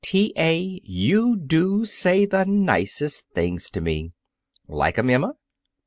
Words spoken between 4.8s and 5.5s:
'em, Emma?"